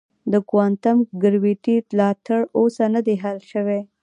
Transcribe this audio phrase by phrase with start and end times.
[0.31, 3.79] د کوانټم ګرویټي لا تر اوسه نه دی حل شوی.